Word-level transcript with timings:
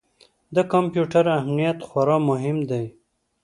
د 0.55 0.57
کمپیوټر 0.73 1.25
امنیت 1.39 1.77
خورا 1.87 2.17
مهم 2.29 2.57
دی. 2.69 2.85